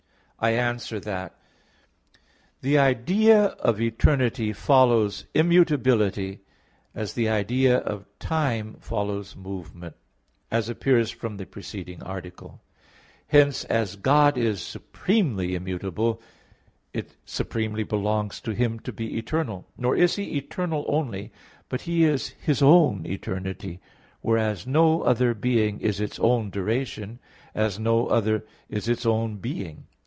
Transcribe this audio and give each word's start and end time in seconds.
I 0.43 0.53
answer 0.53 0.99
that, 1.01 1.35
The 2.61 2.79
idea 2.79 3.43
of 3.59 3.79
eternity 3.79 4.53
follows 4.53 5.27
immutability, 5.35 6.39
as 6.95 7.13
the 7.13 7.29
idea 7.29 7.77
of 7.77 8.07
time 8.17 8.77
follows 8.79 9.35
movement, 9.35 9.95
as 10.49 10.67
appears 10.67 11.11
from 11.11 11.37
the 11.37 11.45
preceding 11.45 12.01
article. 12.01 12.59
Hence, 13.27 13.65
as 13.65 13.97
God 13.97 14.35
is 14.35 14.63
supremely 14.63 15.53
immutable, 15.53 16.19
it 16.91 17.15
supremely 17.23 17.83
belongs 17.83 18.41
to 18.41 18.55
Him 18.55 18.79
to 18.79 18.91
be 18.91 19.19
eternal. 19.19 19.67
Nor 19.77 19.95
is 19.95 20.15
He 20.15 20.37
eternal 20.37 20.85
only; 20.87 21.31
but 21.69 21.81
He 21.81 22.03
is 22.03 22.29
His 22.29 22.63
own 22.63 23.05
eternity; 23.05 23.79
whereas, 24.21 24.65
no 24.65 25.03
other 25.03 25.35
being 25.35 25.79
is 25.81 26.01
its 26.01 26.17
own 26.17 26.49
duration, 26.49 27.19
as 27.53 27.77
no 27.77 28.07
other 28.07 28.43
is 28.69 28.89
its 28.89 29.05
own 29.05 29.35
being. 29.37 29.85